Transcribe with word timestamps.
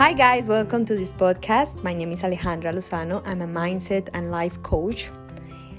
Hi, 0.00 0.14
guys, 0.14 0.48
welcome 0.48 0.86
to 0.86 0.96
this 0.96 1.12
podcast. 1.12 1.84
My 1.84 1.92
name 1.92 2.10
is 2.10 2.22
Alejandra 2.22 2.72
Lozano. 2.72 3.20
I'm 3.26 3.42
a 3.42 3.46
mindset 3.46 4.08
and 4.14 4.30
life 4.30 4.56
coach. 4.62 5.10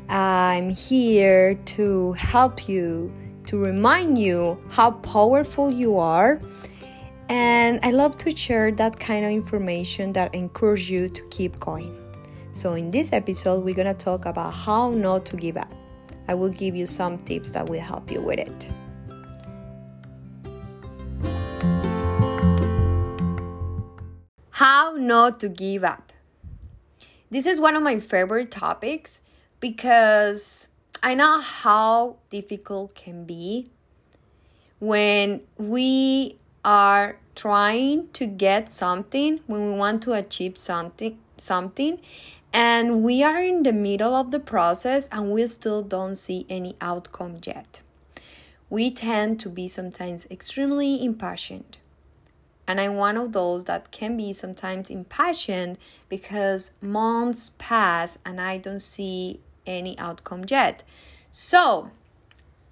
I'm 0.09 0.69
here 0.69 1.55
to 1.55 2.13
help 2.13 2.69
you, 2.69 3.11
to 3.47 3.57
remind 3.57 4.19
you 4.19 4.61
how 4.69 4.91
powerful 4.91 5.73
you 5.73 5.97
are. 5.97 6.39
And 7.29 7.79
I 7.81 7.89
love 7.89 8.15
to 8.19 8.37
share 8.37 8.71
that 8.73 8.99
kind 8.99 9.25
of 9.25 9.31
information 9.31 10.13
that 10.13 10.35
encourage 10.35 10.91
you 10.91 11.09
to 11.09 11.23
keep 11.29 11.59
going. 11.59 11.97
So, 12.51 12.75
in 12.75 12.91
this 12.91 13.13
episode, 13.13 13.65
we're 13.65 13.73
gonna 13.73 13.95
talk 13.95 14.27
about 14.27 14.53
how 14.53 14.91
not 14.91 15.25
to 15.25 15.35
give 15.35 15.57
up. 15.57 15.73
I 16.27 16.35
will 16.35 16.49
give 16.49 16.75
you 16.75 16.85
some 16.85 17.17
tips 17.25 17.49
that 17.53 17.67
will 17.67 17.81
help 17.81 18.11
you 18.11 18.21
with 18.21 18.37
it. 18.37 18.69
How 24.61 24.93
not 24.95 25.39
to 25.39 25.49
give 25.49 25.83
up. 25.83 26.13
This 27.31 27.47
is 27.47 27.59
one 27.59 27.75
of 27.75 27.81
my 27.81 27.99
favorite 27.99 28.51
topics 28.51 29.19
because 29.59 30.67
I 31.01 31.15
know 31.15 31.41
how 31.41 32.17
difficult 32.29 32.93
can 32.93 33.25
be 33.25 33.71
when 34.77 35.41
we 35.57 36.37
are 36.63 37.17
trying 37.33 38.09
to 38.09 38.27
get 38.27 38.69
something, 38.69 39.39
when 39.47 39.65
we 39.65 39.71
want 39.71 40.03
to 40.03 40.13
achieve 40.13 40.59
something 40.59 41.17
something 41.37 41.97
and 42.53 43.01
we 43.01 43.23
are 43.23 43.41
in 43.41 43.63
the 43.63 43.73
middle 43.73 44.13
of 44.13 44.29
the 44.29 44.39
process 44.39 45.09
and 45.11 45.31
we 45.31 45.47
still 45.47 45.81
don't 45.81 46.17
see 46.17 46.45
any 46.49 46.75
outcome 46.79 47.39
yet. 47.43 47.81
We 48.69 48.91
tend 48.91 49.39
to 49.39 49.49
be 49.49 49.67
sometimes 49.67 50.27
extremely 50.29 51.03
impatient 51.03 51.79
and 52.67 52.79
I'm 52.79 52.95
one 52.95 53.17
of 53.17 53.33
those 53.33 53.65
that 53.65 53.91
can 53.91 54.15
be 54.17 54.33
sometimes 54.33 54.89
impatient 54.89 55.79
because 56.09 56.71
months 56.81 57.51
pass 57.57 58.17
and 58.25 58.39
I 58.39 58.57
don't 58.57 58.81
see 58.81 59.39
any 59.65 59.97
outcome 59.99 60.45
yet. 60.47 60.83
So, 61.31 61.91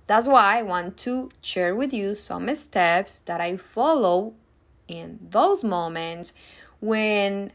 that's 0.06 0.28
why 0.28 0.58
I 0.58 0.62
want 0.64 0.98
to 0.98 1.30
share 1.42 1.76
with 1.76 1.94
you 1.94 2.16
some 2.16 2.54
steps 2.56 3.20
that 3.22 3.40
I 3.40 3.58
follow 3.58 4.34
in 4.88 5.20
those 5.30 5.64
moments 5.64 6.34
when 6.80 7.52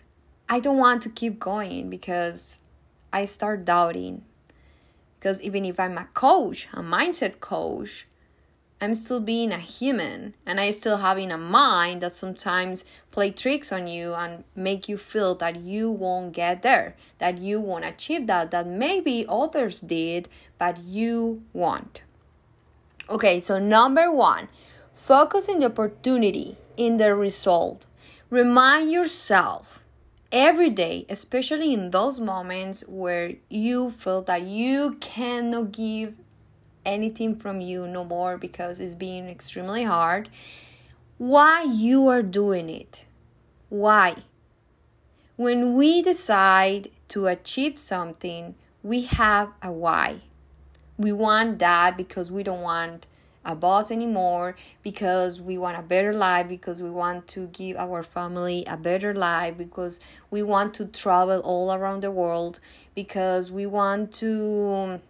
I 0.48 0.60
don't 0.60 0.76
want 0.76 1.02
to 1.02 1.08
keep 1.08 1.40
going 1.40 1.90
because 1.90 2.60
I 3.12 3.24
start 3.24 3.64
doubting. 3.64 4.22
Because 5.18 5.40
even 5.40 5.64
if 5.64 5.80
I'm 5.80 5.98
a 5.98 6.04
coach, 6.14 6.68
a 6.72 6.82
mindset 6.82 7.40
coach, 7.40 8.06
I'm 8.80 8.94
still 8.94 9.20
being 9.20 9.52
a 9.52 9.58
human 9.58 10.34
and 10.44 10.60
I 10.60 10.70
still 10.70 10.98
having 10.98 11.32
a 11.32 11.38
mind 11.38 12.02
that 12.02 12.12
sometimes 12.12 12.84
play 13.10 13.30
tricks 13.30 13.72
on 13.72 13.86
you 13.86 14.14
and 14.14 14.44
make 14.54 14.88
you 14.88 14.98
feel 14.98 15.34
that 15.36 15.60
you 15.60 15.90
won't 15.90 16.32
get 16.32 16.62
there, 16.62 16.96
that 17.18 17.38
you 17.38 17.60
won't 17.60 17.84
achieve 17.84 18.26
that, 18.26 18.50
that 18.50 18.66
maybe 18.66 19.24
others 19.28 19.80
did, 19.80 20.28
but 20.58 20.78
you 20.82 21.42
won't. 21.52 22.02
Okay, 23.08 23.40
so 23.40 23.58
number 23.58 24.10
one, 24.10 24.48
focus 24.92 25.48
on 25.48 25.60
the 25.60 25.66
opportunity 25.66 26.56
in 26.76 26.96
the 26.96 27.14
result. 27.14 27.86
Remind 28.28 28.90
yourself 28.90 29.80
every 30.32 30.68
day, 30.68 31.06
especially 31.08 31.72
in 31.72 31.90
those 31.90 32.18
moments 32.18 32.82
where 32.88 33.34
you 33.48 33.90
feel 33.90 34.22
that 34.22 34.42
you 34.42 34.96
cannot 35.00 35.70
give 35.72 36.14
anything 36.84 37.36
from 37.36 37.60
you 37.60 37.86
no 37.86 38.04
more 38.04 38.36
because 38.36 38.80
it's 38.80 38.94
being 38.94 39.28
extremely 39.28 39.84
hard. 39.84 40.28
Why 41.18 41.62
you 41.62 42.08
are 42.08 42.22
doing 42.22 42.68
it? 42.68 43.06
Why? 43.68 44.24
When 45.36 45.74
we 45.74 46.02
decide 46.02 46.90
to 47.08 47.26
achieve 47.26 47.78
something 47.78 48.54
we 48.84 49.00
have 49.04 49.48
a 49.62 49.72
why. 49.72 50.20
We 50.98 51.10
want 51.10 51.58
that 51.58 51.96
because 51.96 52.30
we 52.30 52.42
don't 52.42 52.60
want 52.60 53.06
a 53.42 53.54
boss 53.54 53.90
anymore 53.90 54.56
because 54.82 55.40
we 55.40 55.56
want 55.56 55.78
a 55.78 55.82
better 55.82 56.12
life 56.12 56.48
because 56.48 56.82
we 56.82 56.90
want 56.90 57.26
to 57.28 57.46
give 57.48 57.78
our 57.78 58.02
family 58.02 58.62
a 58.66 58.76
better 58.76 59.14
life 59.14 59.56
because 59.56 60.00
we 60.30 60.42
want 60.42 60.74
to 60.74 60.84
travel 60.84 61.40
all 61.40 61.72
around 61.72 62.02
the 62.02 62.10
world 62.10 62.60
because 62.94 63.50
we 63.50 63.64
want 63.64 64.12
to 64.12 65.00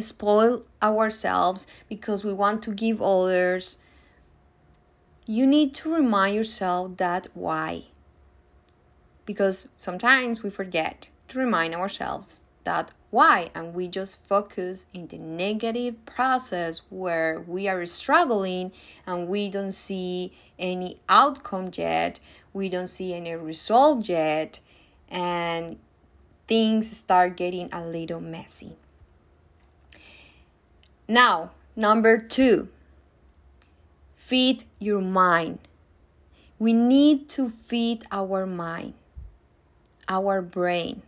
spoil 0.00 0.64
ourselves 0.82 1.66
because 1.88 2.24
we 2.24 2.32
want 2.32 2.62
to 2.64 2.72
give 2.72 3.00
others. 3.00 3.78
You 5.26 5.46
need 5.46 5.74
to 5.74 5.94
remind 5.94 6.36
yourself 6.36 6.96
that 6.98 7.28
why. 7.34 7.84
Because 9.24 9.68
sometimes 9.76 10.42
we 10.42 10.50
forget 10.50 11.08
to 11.28 11.38
remind 11.38 11.74
ourselves 11.74 12.42
that 12.64 12.92
why 13.10 13.50
and 13.54 13.72
we 13.74 13.88
just 13.88 14.22
focus 14.26 14.86
in 14.92 15.06
the 15.06 15.16
negative 15.16 16.04
process 16.04 16.82
where 16.90 17.40
we 17.40 17.68
are 17.68 17.86
struggling 17.86 18.72
and 19.06 19.28
we 19.28 19.48
don't 19.48 19.72
see 19.72 20.32
any 20.58 21.00
outcome 21.08 21.70
yet, 21.72 22.20
we 22.52 22.68
don't 22.68 22.88
see 22.88 23.14
any 23.14 23.32
result 23.34 24.08
yet, 24.08 24.60
and 25.08 25.78
things 26.46 26.94
start 26.96 27.36
getting 27.36 27.72
a 27.72 27.86
little 27.86 28.20
messy. 28.20 28.76
Now, 31.08 31.52
number 31.76 32.18
two, 32.18 32.68
feed 34.14 34.64
your 34.78 35.00
mind. 35.00 35.60
We 36.58 36.72
need 36.72 37.28
to 37.30 37.48
feed 37.48 38.04
our 38.10 38.44
mind, 38.46 38.94
our 40.08 40.42
brain. 40.42 41.02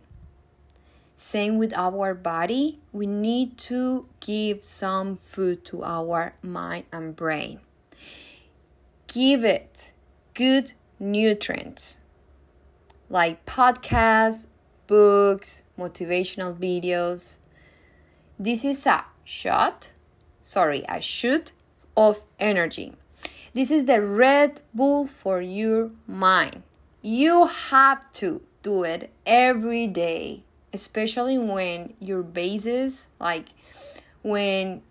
Same 1.17 1.57
with 1.57 1.73
our 1.73 2.13
body, 2.13 2.79
we 2.93 3.05
need 3.05 3.57
to 3.57 4.05
give 4.21 4.63
some 4.63 5.17
food 5.17 5.65
to 5.65 5.83
our 5.83 6.33
mind 6.41 6.85
and 6.93 7.13
brain. 7.13 7.59
Give 9.07 9.43
it 9.43 9.91
good 10.33 10.73
nutrients 10.97 11.97
like 13.09 13.45
podcasts, 13.45 14.47
books, 14.87 15.63
motivational 15.77 16.55
videos. 16.55 17.35
This 18.37 18.63
is 18.63 18.85
a 18.85 19.03
shot, 19.29 19.91
sorry, 20.41 20.83
a 20.89 20.99
shoot 20.99 21.51
of 21.95 22.25
energy. 22.39 22.93
This 23.53 23.69
is 23.69 23.85
the 23.85 24.01
Red 24.01 24.61
Bull 24.73 25.05
for 25.05 25.39
your 25.39 25.91
mind. 26.07 26.63
You 27.03 27.45
have 27.45 28.11
to 28.13 28.41
do 28.63 28.83
it 28.83 29.11
every 29.27 29.85
day, 29.85 30.43
especially 30.73 31.37
when 31.37 31.93
your 31.99 32.23
bases, 32.23 33.07
like 33.19 33.49
when 34.23 34.81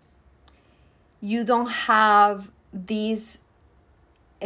you 1.21 1.45
don't 1.45 1.71
have 1.71 2.51
this 2.73 3.39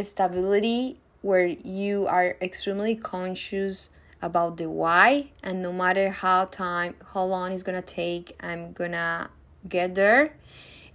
stability 0.02 0.98
where 1.20 1.46
you 1.46 2.06
are 2.06 2.36
extremely 2.40 2.96
conscious 2.96 3.90
about 4.22 4.56
the 4.56 4.70
why 4.70 5.30
and 5.42 5.60
no 5.60 5.72
matter 5.72 6.10
how 6.10 6.44
time 6.46 6.94
how 7.12 7.24
long 7.24 7.52
it's 7.52 7.64
gonna 7.64 7.82
take 7.82 8.34
i'm 8.40 8.72
gonna 8.72 9.28
get 9.68 9.94
there, 9.94 10.34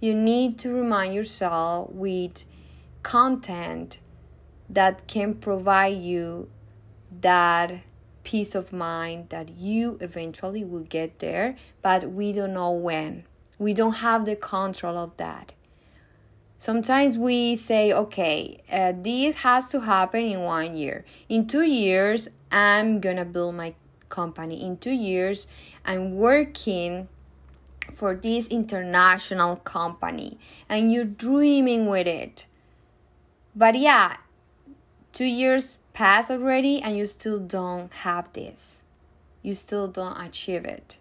you 0.00 0.14
need 0.14 0.58
to 0.60 0.72
remind 0.72 1.14
yourself 1.14 1.90
with 1.90 2.44
content 3.02 4.00
that 4.68 5.06
can 5.06 5.34
provide 5.34 5.96
you 5.96 6.48
that 7.20 7.80
peace 8.24 8.54
of 8.54 8.72
mind 8.72 9.30
that 9.30 9.48
you 9.56 9.96
eventually 10.00 10.62
will 10.62 10.84
get 10.84 11.18
there, 11.20 11.56
but 11.82 12.10
we 12.12 12.32
don't 12.32 12.52
know 12.52 12.70
when. 12.70 13.24
We 13.58 13.72
don't 13.72 13.94
have 13.94 14.26
the 14.26 14.36
control 14.36 14.98
of 14.98 15.16
that. 15.16 15.52
Sometimes 16.58 17.16
we 17.16 17.56
say, 17.56 17.92
okay, 17.92 18.60
uh, 18.70 18.92
this 18.94 19.36
has 19.36 19.68
to 19.70 19.80
happen 19.80 20.26
in 20.26 20.40
one 20.40 20.76
year. 20.76 21.04
In 21.28 21.46
two 21.46 21.62
years, 21.62 22.28
I'm 22.52 23.00
gonna 23.00 23.24
build 23.24 23.54
my 23.54 23.74
company. 24.08 24.62
In 24.62 24.76
two 24.76 24.92
years, 24.92 25.46
I'm 25.84 26.16
working 26.16 27.08
for 27.98 28.14
this 28.14 28.46
international 28.46 29.56
company 29.56 30.38
and 30.68 30.92
you're 30.92 31.04
dreaming 31.04 31.86
with 31.86 32.06
it. 32.06 32.46
But 33.56 33.74
yeah, 33.74 34.18
two 35.12 35.24
years 35.24 35.80
pass 35.94 36.30
already 36.30 36.80
and 36.80 36.96
you 36.96 37.06
still 37.06 37.40
don't 37.40 37.92
have 37.92 38.32
this. 38.34 38.84
You 39.42 39.52
still 39.52 39.88
don't 39.88 40.16
achieve 40.16 40.64
it. 40.64 40.98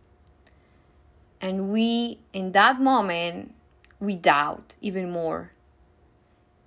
And 1.40 1.70
we, 1.70 2.18
in 2.34 2.54
that 2.54 2.82
moment, 2.82 3.54
we 4.00 4.16
doubt 4.16 4.76
even 4.82 5.12
more. 5.12 5.52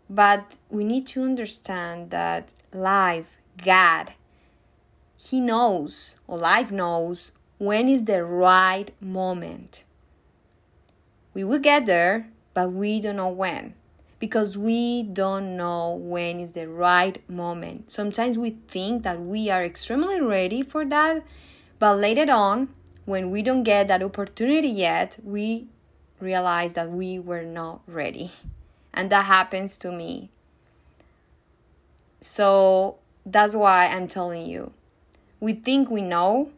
But 0.09 0.59
we 0.69 0.85
need 0.85 1.09
to 1.09 1.25
understand 1.25 2.11
that 2.11 2.53
life, 2.73 3.37
God, 3.65 4.13
He 5.17 5.41
knows, 5.41 6.15
or 6.29 6.39
life 6.39 6.71
knows, 6.71 7.33
when 7.59 7.89
is 7.89 8.05
the 8.05 8.25
right 8.25 8.93
moment 9.01 9.83
we 11.35 11.45
will 11.45 11.59
get 11.59 11.87
there, 11.87 12.29
but 12.55 12.73
we 12.73 13.01
don't 13.01 13.17
know 13.17 13.29
when. 13.29 13.75
because 14.19 14.59
we 14.59 15.03
don't 15.03 15.57
know 15.57 15.95
when 15.95 16.41
is 16.41 16.53
the 16.53 16.69
right 16.69 17.19
moment. 17.29 17.91
Sometimes 17.91 18.37
we 18.37 18.51
think 18.69 19.03
that 19.03 19.19
we 19.21 19.49
are 19.49 19.65
extremely 19.65 20.21
ready 20.21 20.63
for 20.63 20.85
that, 20.85 21.25
but 21.79 21.97
later 21.99 22.31
on, 22.31 22.69
when 23.07 23.31
we 23.31 23.41
don't 23.43 23.63
get 23.63 23.89
that 23.89 24.03
opportunity 24.03 24.69
yet, 24.69 25.19
we 25.25 25.67
realize 26.21 26.75
that 26.75 26.91
we 26.91 27.19
were 27.19 27.43
not 27.45 27.81
ready. 27.87 28.31
And 28.93 29.09
that 29.11 29.25
happens 29.27 29.79
to 29.79 29.93
me. 29.93 30.31
So 32.21 32.99
that's 33.25 33.55
why 33.55 33.87
I'm 33.87 34.09
telling 34.09 34.47
you. 34.47 34.73
We 35.41 35.55
think 35.55 35.91
we 35.91 36.03
know, 36.03 36.51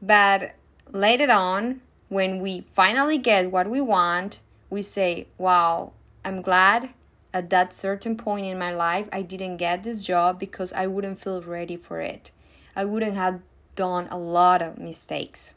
but 0.00 0.54
later 0.92 1.30
on, 1.30 1.80
when 2.14 2.38
we 2.38 2.64
finally 2.72 3.18
get 3.18 3.50
what 3.50 3.68
we 3.68 3.80
want, 3.80 4.38
we 4.70 4.80
say, 4.82 5.26
Wow, 5.36 5.92
I'm 6.24 6.42
glad 6.42 6.90
at 7.32 7.50
that 7.50 7.74
certain 7.74 8.16
point 8.16 8.46
in 8.46 8.56
my 8.56 8.72
life 8.72 9.08
I 9.12 9.22
didn't 9.22 9.56
get 9.56 9.82
this 9.82 10.04
job 10.04 10.38
because 10.38 10.72
I 10.72 10.86
wouldn't 10.86 11.18
feel 11.18 11.42
ready 11.42 11.76
for 11.76 12.00
it. 12.00 12.30
I 12.76 12.84
wouldn't 12.84 13.16
have 13.16 13.40
done 13.74 14.06
a 14.12 14.16
lot 14.16 14.62
of 14.62 14.78
mistakes. 14.78 15.54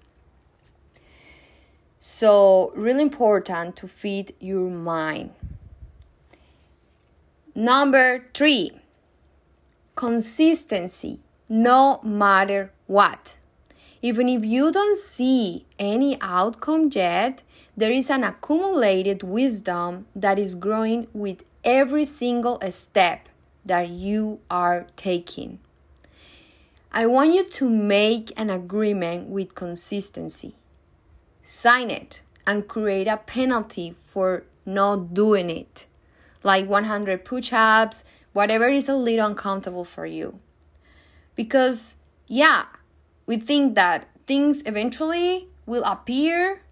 So, 2.00 2.72
really 2.76 3.04
important 3.04 3.76
to 3.78 3.88
feed 3.88 4.34
your 4.40 4.70
mind. 4.70 5.32
Number 7.54 8.26
three, 8.34 8.72
consistency, 9.96 11.20
no 11.50 12.00
matter 12.04 12.72
what. 12.88 13.38
Even 14.08 14.30
if 14.30 14.46
you 14.46 14.72
don't 14.72 14.98
see 14.98 15.66
any 15.78 16.18
outcome 16.22 16.90
yet, 16.94 17.44
there 17.76 17.92
is 17.92 18.10
an 18.10 18.24
accumulated 18.24 19.22
wisdom 19.22 20.06
that 20.16 20.40
is 20.40 20.56
growing 20.56 21.08
with 21.12 21.44
every 21.66 22.06
single 22.06 22.58
step 22.72 23.28
that 23.66 23.90
you 23.90 24.40
are 24.50 24.88
taking. 24.96 25.60
I 26.90 27.06
want 27.06 27.34
you 27.34 27.44
to 27.50 27.70
make 27.70 28.32
an 28.38 28.50
agreement 28.50 29.28
with 29.28 29.56
consistency 29.56 30.56
sign 31.42 31.92
it 31.92 32.22
and 32.46 32.66
create 32.66 33.10
a 33.10 33.18
penalty 33.18 33.94
for 34.06 34.46
not 34.66 35.14
doing 35.14 35.50
it, 35.50 35.86
like 36.44 36.66
100 36.66 37.26
push 37.26 37.52
ups, 37.52 38.06
whatever 38.32 38.70
is 38.70 38.88
a 38.88 38.96
little 38.96 39.28
uncomfortable 39.28 39.84
for 39.84 40.06
you. 40.06 40.40
Because, 41.36 41.98
yeah, 42.28 42.68
we 43.28 43.38
think 43.38 43.76
that 43.76 44.08
things 44.26 44.64
eventually 44.66 45.50
will 45.68 45.84
appear 45.84 46.64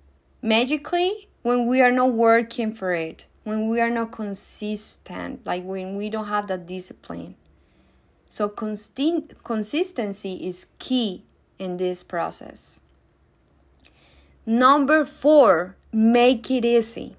magically 0.41 1.27
when 1.43 1.67
we 1.67 1.81
are 1.81 1.91
not 1.91 2.13
working 2.13 2.73
for 2.73 2.93
it, 2.93 3.27
when 3.43 3.69
we 3.69 3.79
are 3.79 3.89
not 3.91 4.11
consistent, 4.11 5.45
like 5.45 5.63
when 5.63 5.95
we 5.95 6.09
don't 6.09 6.27
have 6.27 6.47
that 6.47 6.65
discipline. 6.65 7.35
So, 8.27 8.49
consist- 8.49 9.43
consistency 9.43 10.47
is 10.47 10.67
key 10.79 11.23
in 11.59 11.77
this 11.77 12.01
process. 12.01 12.79
Number 14.45 15.05
four, 15.05 15.75
make 15.91 16.49
it 16.49 16.65
easy. 16.65 17.15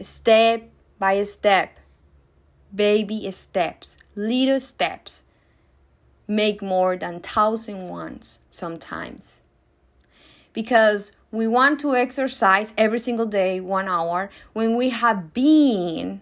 Step 0.00 0.68
by 0.98 1.22
step, 1.24 1.78
baby 2.74 3.30
steps, 3.30 3.98
little 4.14 4.60
steps. 4.60 5.24
Make 6.28 6.60
more 6.62 6.96
than 6.96 7.20
thousand 7.20 7.88
ones 7.88 8.40
sometimes. 8.50 9.42
Because 10.52 11.12
we 11.30 11.46
want 11.46 11.80
to 11.80 11.96
exercise 11.96 12.72
every 12.76 12.98
single 12.98 13.26
day, 13.26 13.60
one 13.60 13.88
hour, 13.88 14.30
when 14.52 14.76
we 14.76 14.90
have 14.90 15.32
been 15.32 16.20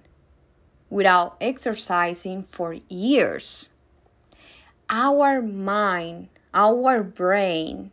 without 0.89 1.37
exercising 1.41 2.45
for 2.45 2.77
years. 2.89 3.71
Our 4.89 5.43
mind, 5.43 6.29
our 6.55 7.03
brain 7.03 7.91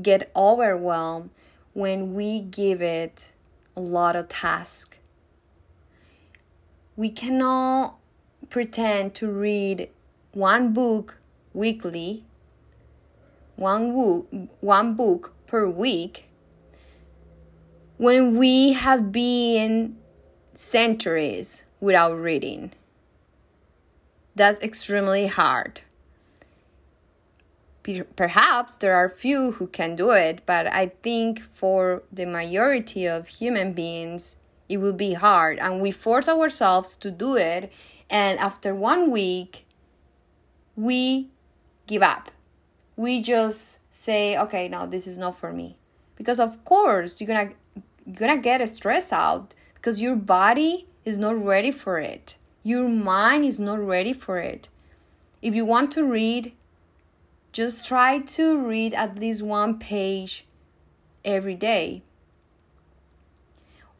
get 0.00 0.30
overwhelmed 0.34 1.30
when 1.72 2.14
we 2.14 2.40
give 2.40 2.80
it 2.80 3.32
a 3.76 3.80
lot 3.80 4.16
of 4.16 4.28
tasks. 4.28 4.98
We 6.96 7.10
cannot 7.10 7.98
pretend 8.48 9.14
to 9.16 9.30
read 9.30 9.90
one 10.32 10.72
book 10.72 11.18
weekly, 11.56 12.22
one 13.56 13.92
book, 13.92 14.28
one 14.60 14.94
book 14.94 15.32
per 15.46 15.66
week, 15.66 16.28
when 17.96 18.36
we 18.36 18.74
have 18.74 19.10
been 19.10 19.96
centuries 20.54 21.64
without 21.80 22.14
reading. 22.14 22.72
That's 24.34 24.60
extremely 24.60 25.28
hard 25.28 25.80
perhaps 28.16 28.76
there 28.76 28.94
are 28.94 29.08
few 29.08 29.52
who 29.52 29.66
can 29.66 29.96
do 29.96 30.10
it, 30.10 30.40
but 30.46 30.66
I 30.66 30.92
think 31.02 31.42
for 31.42 32.02
the 32.12 32.26
majority 32.26 33.06
of 33.06 33.28
human 33.28 33.72
beings, 33.72 34.36
it 34.68 34.78
will 34.78 34.92
be 34.92 35.14
hard. 35.14 35.58
And 35.58 35.80
we 35.80 35.90
force 35.90 36.28
ourselves 36.28 36.96
to 36.96 37.10
do 37.10 37.36
it. 37.36 37.72
And 38.10 38.38
after 38.38 38.74
one 38.74 39.10
week, 39.10 39.66
we 40.74 41.30
give 41.86 42.02
up. 42.02 42.30
We 42.96 43.22
just 43.22 43.80
say, 43.92 44.36
okay, 44.36 44.68
no, 44.68 44.86
this 44.86 45.06
is 45.06 45.18
not 45.18 45.38
for 45.38 45.52
me. 45.52 45.76
Because 46.16 46.40
of 46.40 46.64
course, 46.64 47.20
you're 47.20 47.28
gonna 47.28 47.52
you're 48.06 48.16
gonna 48.16 48.38
get 48.38 48.60
a 48.60 48.66
stressed 48.66 49.12
out 49.12 49.54
because 49.74 50.00
your 50.00 50.16
body 50.16 50.86
is 51.04 51.18
not 51.18 51.42
ready 51.42 51.70
for 51.70 51.98
it. 51.98 52.36
Your 52.62 52.88
mind 52.88 53.44
is 53.44 53.60
not 53.60 53.78
ready 53.78 54.12
for 54.12 54.38
it. 54.38 54.68
If 55.40 55.54
you 55.54 55.64
want 55.64 55.92
to 55.92 56.04
read, 56.04 56.52
just 57.52 57.86
try 57.86 58.18
to 58.18 58.58
read 58.58 58.92
at 58.94 59.18
least 59.18 59.42
one 59.42 59.78
page 59.78 60.46
every 61.24 61.54
day. 61.54 62.02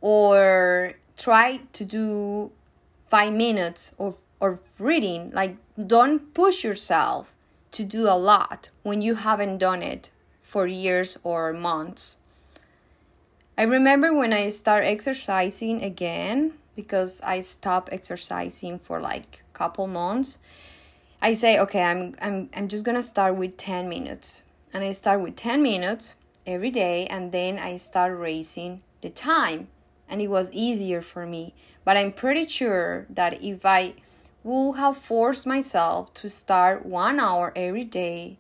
Or 0.01 0.95
try 1.17 1.61
to 1.73 1.85
do 1.85 2.51
five 3.09 3.33
minutes 3.33 3.95
of, 3.99 4.19
of 4.41 4.59
reading. 4.81 5.31
Like, 5.33 5.57
don't 5.87 6.35
push 6.35 6.65
yourself 6.65 7.36
to 7.73 7.85
do 7.85 8.09
a 8.09 8.17
lot 8.17 8.71
when 8.83 9.03
you 9.03 9.17
haven't 9.17 9.59
done 9.59 9.83
it 9.83 10.11
for 10.43 10.67
years 10.67 11.19
or 11.23 11.53
months. 11.53 12.19
I 13.59 13.63
remember 13.63 14.15
when 14.15 14.33
I 14.33 14.49
start 14.49 14.85
exercising 14.85 15.83
again 15.83 16.55
because 16.75 17.21
I 17.23 17.41
stopped 17.41 17.93
exercising 17.93 18.79
for 18.79 19.01
like 19.01 19.43
a 19.51 19.57
couple 19.57 19.87
months 19.87 20.39
I 21.21 21.35
say, 21.35 21.59
okay, 21.59 21.83
I'm, 21.83 22.15
I'm, 22.21 22.51
I'm 22.55 22.69
just 22.69 22.85
gonna 22.85 23.03
start 23.03 23.37
with 23.37 23.57
10 23.57 23.89
minutes. 23.89 24.43
And 24.73 24.85
I 24.85 24.93
start 24.93 25.21
with 25.21 25.37
10 25.37 25.63
minutes 25.63 26.15
every 26.47 26.71
day, 26.71 27.07
and 27.07 27.33
then 27.33 27.59
I 27.59 27.77
start 27.77 28.17
raising 28.19 28.83
the 29.01 29.11
time. 29.11 29.69
And 30.09 30.21
it 30.21 30.29
was 30.29 30.53
easier 30.53 31.01
for 31.01 31.27
me. 31.27 31.55
But 31.85 31.97
I'm 31.97 32.13
pretty 32.13 32.47
sure 32.47 33.07
that 33.11 33.43
if 33.43 33.65
I 33.65 33.95
would 34.47 34.77
have 34.77 34.97
forced 34.97 35.45
myself 35.45 36.15
to 36.15 36.31
start 36.31 36.87
one 36.87 37.19
hour 37.19 37.53
every 37.57 37.83
day, 37.83 38.39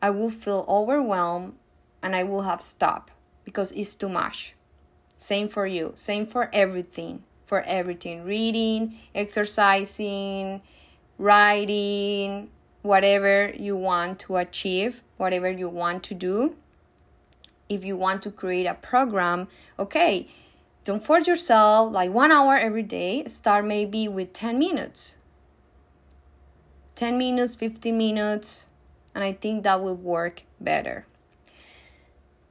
I 0.00 0.08
will 0.08 0.30
feel 0.30 0.64
overwhelmed 0.66 1.54
and 2.02 2.16
I 2.16 2.22
will 2.24 2.42
have 2.42 2.62
stopped 2.62 3.12
because 3.44 3.70
it's 3.72 3.94
too 3.94 4.08
much. 4.08 4.54
Same 5.18 5.48
for 5.48 5.66
you, 5.66 5.92
same 5.94 6.24
for 6.26 6.48
everything. 6.52 7.22
For 7.44 7.60
everything 7.62 8.24
reading, 8.24 8.98
exercising, 9.14 10.62
writing, 11.18 12.48
whatever 12.80 13.52
you 13.54 13.76
want 13.76 14.18
to 14.20 14.36
achieve, 14.36 15.02
whatever 15.18 15.50
you 15.50 15.68
want 15.68 16.02
to 16.04 16.14
do. 16.14 16.56
If 17.68 17.84
you 17.84 17.96
want 17.96 18.22
to 18.22 18.30
create 18.30 18.66
a 18.66 18.74
program, 18.74 19.48
okay, 19.78 20.28
don't 20.84 21.02
force 21.02 21.26
yourself 21.26 21.94
like 21.94 22.10
one 22.10 22.30
hour 22.30 22.56
every 22.58 22.82
day. 22.82 23.24
Start 23.26 23.64
maybe 23.64 24.06
with 24.06 24.34
10 24.34 24.58
minutes. 24.58 25.16
10 26.94 27.16
minutes, 27.16 27.54
15 27.54 27.96
minutes, 27.96 28.66
and 29.14 29.24
I 29.24 29.32
think 29.32 29.64
that 29.64 29.82
will 29.82 29.96
work 29.96 30.44
better. 30.60 31.06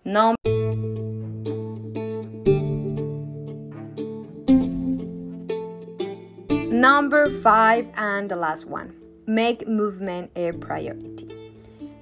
Now, 0.04 0.36
Number 6.74 7.30
five, 7.30 7.88
and 7.96 8.30
the 8.30 8.36
last 8.36 8.66
one 8.66 8.94
make 9.25 9.66
movement 9.68 10.32
a 10.36 10.52
priority. 10.54 11.30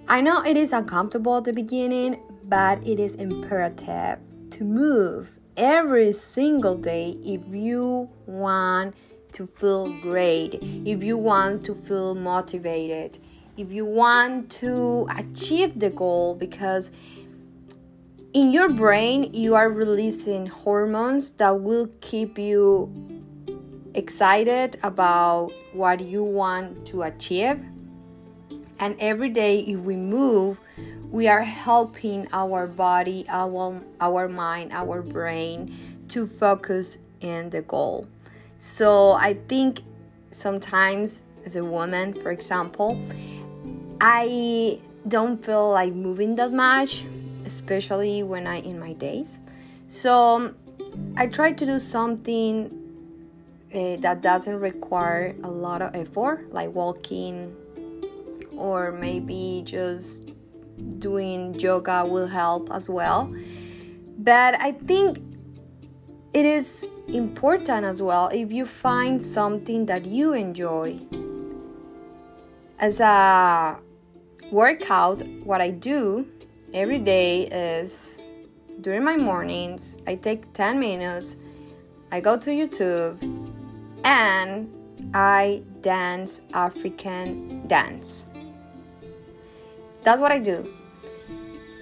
I 0.07 0.21
know 0.21 0.41
it 0.41 0.57
is 0.57 0.73
uncomfortable 0.73 1.37
at 1.37 1.43
the 1.43 1.53
beginning, 1.53 2.19
but 2.45 2.85
it 2.87 2.99
is 2.99 3.13
imperative 3.15 4.17
to 4.49 4.63
move 4.63 5.37
every 5.57 6.11
single 6.11 6.77
day 6.77 7.17
if 7.23 7.41
you 7.47 8.09
want 8.25 8.95
to 9.33 9.47
feel 9.47 9.91
great, 10.01 10.59
if 10.85 11.03
you 11.03 11.17
want 11.17 11.63
to 11.65 11.73
feel 11.73 12.15
motivated, 12.15 13.17
if 13.57 13.71
you 13.71 13.85
want 13.85 14.51
to 14.51 15.07
achieve 15.17 15.79
the 15.79 15.89
goal, 15.89 16.35
because 16.35 16.91
in 18.33 18.51
your 18.51 18.69
brain 18.69 19.33
you 19.33 19.55
are 19.55 19.69
releasing 19.69 20.47
hormones 20.47 21.31
that 21.31 21.61
will 21.61 21.89
keep 21.99 22.37
you 22.37 22.89
excited 23.93 24.77
about 24.83 25.51
what 25.73 25.99
you 25.99 26.23
want 26.23 26.85
to 26.87 27.03
achieve. 27.03 27.59
And 28.79 28.95
every 28.99 29.29
day, 29.29 29.59
if 29.59 29.81
we 29.81 29.95
move, 29.95 30.59
we 31.11 31.27
are 31.27 31.43
helping 31.43 32.27
our 32.31 32.65
body, 32.65 33.25
our, 33.27 33.81
our 33.99 34.27
mind, 34.29 34.71
our 34.71 35.01
brain 35.01 35.75
to 36.07 36.25
focus 36.25 36.99
in 37.19 37.49
the 37.49 37.61
goal. 37.61 38.07
So 38.59 39.11
I 39.11 39.33
think 39.49 39.81
sometimes, 40.31 41.23
as 41.45 41.57
a 41.57 41.65
woman, 41.65 42.13
for 42.13 42.31
example, 42.31 42.99
I 43.99 44.79
don't 45.07 45.43
feel 45.43 45.71
like 45.71 45.93
moving 45.93 46.35
that 46.35 46.53
much, 46.53 47.03
especially 47.45 48.23
when 48.23 48.47
I 48.47 48.61
in 48.61 48.79
my 48.79 48.93
days. 48.93 49.39
So 49.87 50.53
I 51.17 51.27
try 51.27 51.51
to 51.51 51.65
do 51.65 51.77
something 51.77 52.77
uh, 53.73 53.97
that 53.97 54.21
doesn't 54.21 54.59
require 54.59 55.35
a 55.43 55.49
lot 55.49 55.81
of 55.81 55.93
effort, 55.93 56.53
like 56.53 56.73
walking 56.73 57.55
or 58.55 58.91
maybe 58.91 59.63
just 59.65 60.29
doing 60.99 61.59
yoga 61.59 62.05
will 62.05 62.27
help 62.27 62.71
as 62.71 62.89
well. 62.89 63.33
But 64.17 64.61
I 64.61 64.73
think 64.73 65.19
it 66.33 66.45
is 66.45 66.85
important 67.07 67.85
as 67.85 68.01
well 68.01 68.29
if 68.31 68.51
you 68.51 68.65
find 68.65 69.23
something 69.23 69.85
that 69.87 70.05
you 70.05 70.33
enjoy. 70.33 70.99
As 72.79 72.99
a 72.99 73.77
workout, 74.51 75.21
what 75.43 75.61
I 75.61 75.71
do 75.71 76.27
every 76.73 76.99
day 76.99 77.47
is 77.47 78.21
during 78.81 79.03
my 79.03 79.17
mornings, 79.17 79.95
I 80.07 80.15
take 80.15 80.51
10 80.53 80.79
minutes, 80.79 81.35
I 82.11 82.21
go 82.21 82.37
to 82.37 82.49
YouTube, 82.49 83.21
and 84.03 84.71
I 85.13 85.63
dance 85.81 86.41
African 86.53 87.67
dance. 87.67 88.27
That's 90.03 90.21
what 90.21 90.31
I 90.31 90.39
do. 90.39 90.73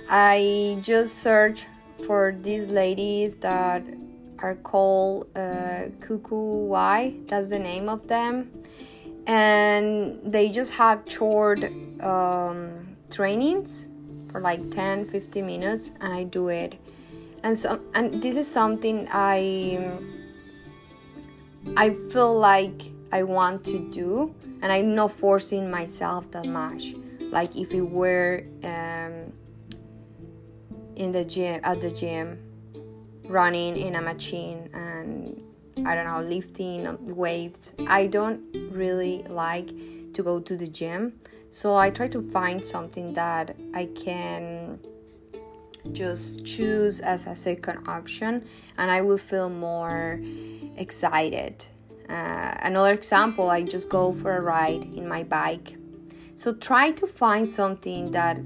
I 0.09 0.79
just 0.81 1.19
search 1.19 1.67
for 2.05 2.35
these 2.41 2.67
ladies 2.67 3.37
that 3.37 3.83
are 4.39 4.55
called 4.55 5.27
uh, 5.35 5.89
Kukuwa. 5.99 7.27
That's 7.27 7.49
the 7.49 7.59
name 7.59 7.89
of 7.89 8.07
them, 8.07 8.51
and 9.27 10.19
they 10.23 10.49
just 10.49 10.71
have 10.73 11.03
short 11.07 11.63
um, 12.01 12.95
trainings 13.09 13.87
for 14.31 14.41
like 14.41 14.69
10 14.71 15.09
15 15.09 15.45
minutes 15.45 15.91
and 16.01 16.13
i 16.13 16.23
do 16.23 16.49
it 16.49 16.79
and 17.43 17.57
so 17.57 17.81
and 17.95 18.21
this 18.21 18.35
is 18.35 18.47
something 18.49 19.07
i 19.11 19.97
i 21.75 21.89
feel 22.11 22.37
like 22.37 22.91
i 23.11 23.23
want 23.23 23.63
to 23.63 23.79
do 23.91 24.33
and 24.61 24.71
i'm 24.71 24.93
not 24.93 25.11
forcing 25.11 25.69
myself 25.69 26.29
that 26.31 26.45
much 26.45 26.93
like 27.29 27.55
if 27.55 27.71
we 27.71 27.81
were 27.81 28.43
um, 28.63 29.31
in 30.95 31.11
the 31.11 31.25
gym 31.25 31.59
at 31.63 31.81
the 31.81 31.91
gym 31.91 32.39
running 33.25 33.77
in 33.77 33.95
a 33.95 34.01
machine 34.01 34.69
and 34.73 35.41
i 35.85 35.95
don't 35.95 36.05
know 36.05 36.21
lifting 36.21 36.97
weights 37.15 37.73
i 37.87 38.07
don't 38.07 38.41
really 38.71 39.23
like 39.29 39.69
to 40.13 40.23
go 40.23 40.39
to 40.39 40.57
the 40.57 40.67
gym 40.67 41.13
so 41.49 41.75
I 41.75 41.89
try 41.89 42.07
to 42.09 42.21
find 42.21 42.63
something 42.63 43.13
that 43.13 43.55
I 43.73 43.85
can 43.95 44.79
just 45.91 46.45
choose 46.45 46.99
as 46.99 47.25
a 47.25 47.35
second 47.35 47.87
option 47.87 48.45
and 48.77 48.91
I 48.91 49.01
will 49.01 49.17
feel 49.17 49.49
more 49.49 50.21
excited. 50.77 51.65
Uh, 52.07 52.53
another 52.61 52.93
example, 52.93 53.49
I 53.49 53.63
just 53.63 53.89
go 53.89 54.13
for 54.13 54.37
a 54.37 54.41
ride 54.41 54.83
in 54.95 55.07
my 55.07 55.23
bike. 55.23 55.78
So 56.39 56.53
try 56.53 56.91
to 56.91 57.05
find 57.05 57.49
something 57.49 58.11
that 58.11 58.39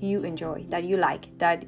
you 0.00 0.22
enjoy, 0.22 0.64
that 0.70 0.84
you 0.84 0.96
like, 0.96 1.36
that 1.36 1.66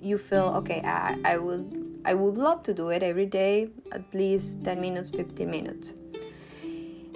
you 0.00 0.18
feel 0.18 0.52
okay. 0.56 0.82
I, 0.84 1.16
I 1.24 1.38
would 1.38 2.00
I 2.04 2.14
would 2.14 2.36
love 2.36 2.64
to 2.64 2.74
do 2.74 2.88
it 2.88 3.00
every 3.00 3.26
day, 3.26 3.68
at 3.92 4.12
least 4.12 4.64
10 4.64 4.80
minutes, 4.80 5.10
15 5.10 5.48
minutes. 5.48 5.94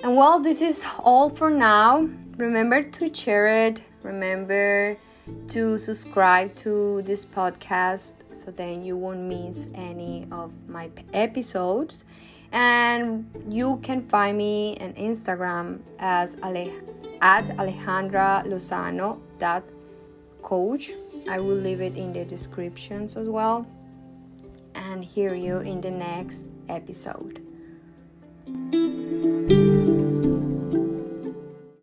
And 0.05 0.15
well, 0.15 0.39
this 0.39 0.63
is 0.63 0.85
all 1.01 1.29
for 1.29 1.51
now 1.51 2.09
remember 2.37 2.81
to 2.81 3.13
share 3.13 3.49
it 3.67 3.83
remember 4.05 4.97
to 5.49 5.77
subscribe 5.77 6.55
to 6.55 7.03
this 7.03 7.27
podcast 7.27 8.13
so 8.33 8.53
then 8.53 8.85
you 8.85 8.97
won't 8.97 9.23
miss 9.23 9.67
any 9.75 10.25
of 10.31 10.53
my 10.69 10.89
episodes 11.13 12.05
and 12.53 13.29
you 13.49 13.81
can 13.83 14.01
find 14.01 14.39
me 14.39 14.77
on 14.81 14.93
instagram 14.93 15.81
as 15.99 16.37
Ale- 16.45 16.71
at 17.21 17.47
alejandra 17.57 18.45
lozano 18.47 19.19
coach. 20.43 20.93
I 21.29 21.41
will 21.41 21.57
leave 21.57 21.81
it 21.81 21.97
in 21.97 22.13
the 22.13 22.25
descriptions 22.25 23.17
as 23.17 23.29
well. 23.29 23.67
And 24.75 25.05
hear 25.05 25.35
you 25.35 25.59
in 25.59 25.81
the 25.81 25.91
next 25.91 26.47
episode 26.69 27.43